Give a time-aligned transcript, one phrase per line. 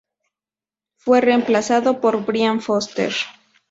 [0.95, 3.13] Fue reemplazo por Brian Foster.